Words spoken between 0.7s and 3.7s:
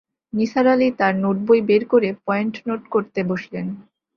আলি তাঁর নোটবই বের করে পয়েন্ট নোট করতে বসলেন।